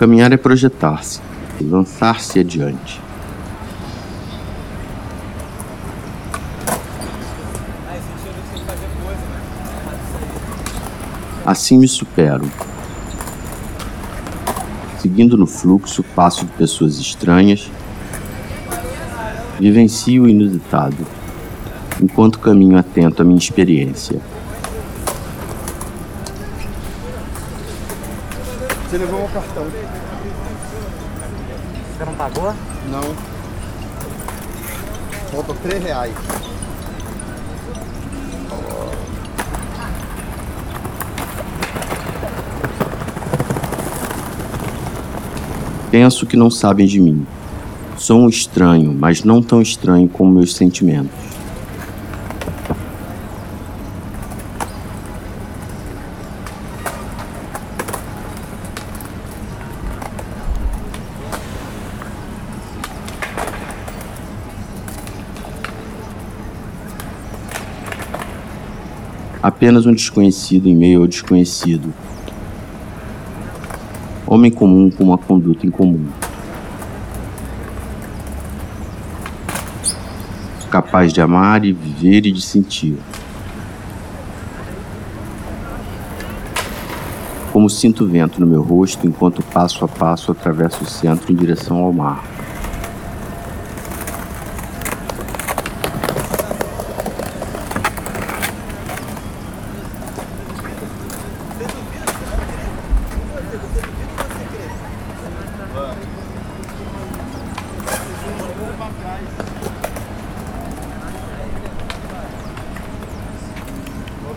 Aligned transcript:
Caminhar 0.00 0.32
é 0.32 0.38
projetar-se, 0.38 1.20
lançar-se 1.60 2.38
adiante. 2.38 2.98
Assim 11.44 11.76
me 11.76 11.86
supero. 11.86 12.50
Seguindo 15.00 15.36
no 15.36 15.46
fluxo, 15.46 16.02
passo 16.02 16.46
de 16.46 16.52
pessoas 16.52 16.98
estranhas, 16.98 17.70
vivencio 19.58 20.22
o 20.22 20.28
inusitado, 20.30 21.06
enquanto 22.02 22.38
caminho 22.38 22.78
atento 22.78 23.20
à 23.20 23.24
minha 23.26 23.36
experiência. 23.36 24.18
Você 28.90 28.98
levou 28.98 29.24
o 29.24 29.28
cartão. 29.28 29.66
Você 31.96 32.04
não 32.04 32.14
pagou? 32.14 32.52
Não. 32.90 33.14
Falta 35.30 35.54
3 35.62 35.84
reais. 35.84 36.12
Penso 45.92 46.26
que 46.26 46.36
não 46.36 46.50
sabem 46.50 46.88
de 46.88 46.98
mim. 46.98 47.24
Sou 47.96 48.22
um 48.22 48.28
estranho, 48.28 48.92
mas 48.92 49.22
não 49.22 49.40
tão 49.40 49.62
estranho 49.62 50.08
como 50.08 50.32
meus 50.32 50.56
sentimentos. 50.56 51.14
Apenas 69.42 69.86
um 69.86 69.94
desconhecido 69.94 70.68
em 70.68 70.76
meio 70.76 71.00
ao 71.00 71.06
desconhecido. 71.06 71.94
Homem 74.26 74.50
comum 74.50 74.90
com 74.90 75.02
uma 75.02 75.16
conduta 75.16 75.66
incomum. 75.66 76.06
Capaz 80.70 81.12
de 81.12 81.22
amar 81.22 81.64
e 81.64 81.72
viver 81.72 82.26
e 82.26 82.30
de 82.30 82.42
sentir. 82.42 82.98
Como 87.50 87.68
sinto 87.68 88.04
o 88.04 88.08
vento 88.08 88.38
no 88.40 88.46
meu 88.46 88.62
rosto 88.62 89.06
enquanto 89.06 89.42
passo 89.42 89.84
a 89.84 89.88
passo 89.88 90.30
atravesso 90.30 90.84
o 90.84 90.86
centro 90.86 91.32
em 91.32 91.34
direção 91.34 91.78
ao 91.78 91.92
mar. 91.92 92.22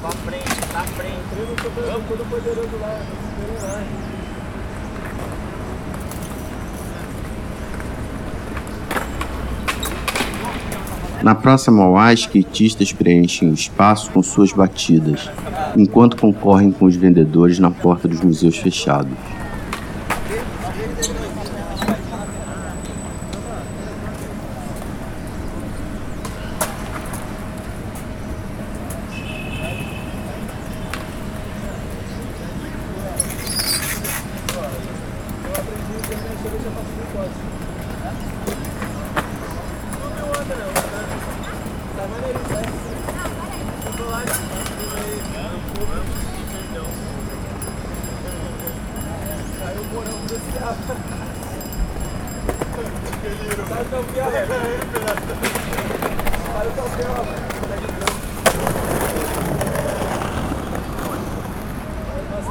Pra 0.00 0.10
frente, 0.10 0.66
pra 0.72 0.82
frente. 0.82 1.20
Vamos, 1.86 2.08
todo 2.08 2.30
poderoso 2.30 2.76
lá. 2.80 3.00
Na 11.22 11.34
Praça 11.34 11.70
Mauá, 11.70 12.14
skatistas 12.14 12.92
preenchem 12.94 13.50
o 13.50 13.54
espaço 13.54 14.10
com 14.10 14.22
suas 14.22 14.52
batidas, 14.52 15.28
enquanto 15.76 16.16
concorrem 16.16 16.72
com 16.72 16.86
os 16.86 16.96
vendedores 16.96 17.58
na 17.58 17.70
porta 17.70 18.08
dos 18.08 18.22
museus 18.22 18.56
fechados. 18.56 19.12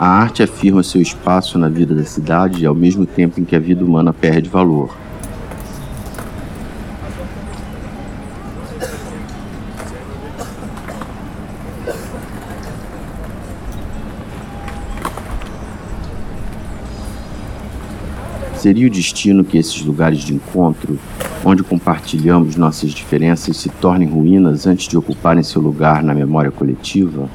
A 0.00 0.06
arte 0.06 0.44
afirma 0.44 0.82
seu 0.84 1.02
espaço 1.02 1.58
na 1.58 1.68
vida 1.68 1.92
da 1.94 2.04
cidade 2.04 2.64
ao 2.64 2.74
mesmo 2.74 3.04
tempo 3.04 3.40
em 3.40 3.44
que 3.44 3.56
a 3.56 3.58
vida 3.58 3.84
humana 3.84 4.12
perde 4.12 4.48
valor. 4.48 4.96
Seria 18.58 18.88
o 18.88 18.90
destino 18.90 19.44
que 19.44 19.56
esses 19.56 19.80
lugares 19.82 20.18
de 20.18 20.34
encontro, 20.34 20.98
onde 21.44 21.62
compartilhamos 21.62 22.56
nossas 22.56 22.90
diferenças, 22.90 23.56
se 23.56 23.68
tornem 23.68 24.08
ruínas 24.08 24.66
antes 24.66 24.88
de 24.88 24.98
ocuparem 24.98 25.44
seu 25.44 25.62
lugar 25.62 26.02
na 26.02 26.12
memória 26.12 26.50
coletiva? 26.50 27.30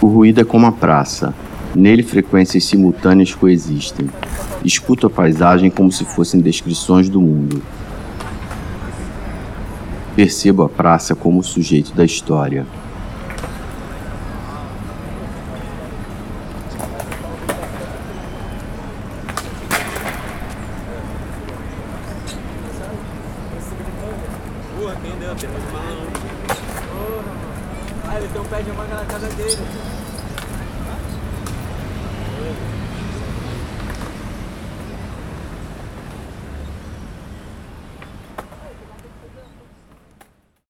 O 0.00 0.06
ruído 0.06 0.42
é 0.42 0.44
como 0.44 0.66
a 0.66 0.72
praça. 0.72 1.34
Nele 1.74 2.04
frequências 2.04 2.62
simultâneas 2.66 3.34
coexistem. 3.34 4.08
Escuto 4.64 5.08
a 5.08 5.10
paisagem 5.10 5.70
como 5.70 5.90
se 5.90 6.04
fossem 6.04 6.40
descrições 6.40 7.08
do 7.08 7.20
mundo. 7.20 7.60
Percebo 10.14 10.62
a 10.62 10.68
praça 10.68 11.14
como 11.14 11.40
o 11.40 11.42
sujeito 11.42 11.92
da 11.92 12.04
história. 12.04 12.64
Ah, 28.06 28.18
ele 28.18 28.28
tem 28.28 28.40
um 28.40 28.44
pé 28.44 28.62
de 28.62 28.70
manga 28.70 28.94
na 28.94 29.04
casa 29.04 29.28
dele. 29.30 30.03